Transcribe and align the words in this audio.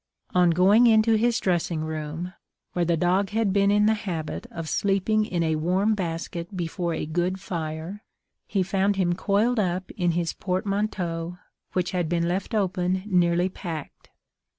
On 0.33 0.49
going 0.49 0.87
into 0.87 1.13
his 1.13 1.39
dressing 1.39 1.81
room, 1.83 2.33
where 2.73 2.85
the 2.85 2.97
dog 2.97 3.29
had 3.29 3.53
been 3.53 3.69
in 3.69 3.85
the 3.85 3.93
habit 3.93 4.47
of 4.49 4.67
sleeping 4.67 5.25
in 5.27 5.43
a 5.43 5.57
warm 5.57 5.93
basket 5.93 6.57
before 6.57 6.95
a 6.95 7.05
good 7.05 7.39
fire, 7.39 8.03
he 8.47 8.63
found 8.63 8.95
him 8.95 9.13
coiled 9.13 9.59
up 9.59 9.91
in 9.91 10.13
his 10.13 10.33
portmanteau, 10.33 11.37
which 11.73 11.91
had 11.91 12.09
been 12.09 12.27
left 12.27 12.55
open 12.55 13.03
nearly 13.05 13.47
packed. 13.47 14.09